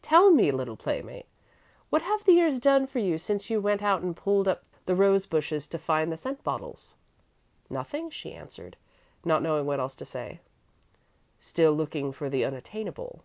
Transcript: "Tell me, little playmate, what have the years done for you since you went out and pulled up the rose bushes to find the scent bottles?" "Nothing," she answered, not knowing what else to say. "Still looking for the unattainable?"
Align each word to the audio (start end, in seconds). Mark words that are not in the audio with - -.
"Tell 0.00 0.30
me, 0.30 0.50
little 0.52 0.78
playmate, 0.78 1.26
what 1.90 2.00
have 2.00 2.24
the 2.24 2.32
years 2.32 2.58
done 2.58 2.86
for 2.86 2.98
you 2.98 3.18
since 3.18 3.50
you 3.50 3.60
went 3.60 3.82
out 3.82 4.00
and 4.00 4.16
pulled 4.16 4.48
up 4.48 4.64
the 4.86 4.94
rose 4.94 5.26
bushes 5.26 5.68
to 5.68 5.78
find 5.78 6.10
the 6.10 6.16
scent 6.16 6.42
bottles?" 6.42 6.94
"Nothing," 7.68 8.08
she 8.08 8.32
answered, 8.32 8.78
not 9.22 9.42
knowing 9.42 9.66
what 9.66 9.78
else 9.78 9.94
to 9.96 10.06
say. 10.06 10.40
"Still 11.38 11.74
looking 11.74 12.10
for 12.10 12.30
the 12.30 12.42
unattainable?" 12.42 13.22